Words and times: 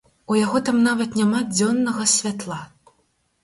У 0.35 0.37
яго 0.37 0.61
там 0.69 0.79
нават 0.87 1.19
няма 1.21 1.43
дзённага 1.53 2.11
святла. 2.17 2.61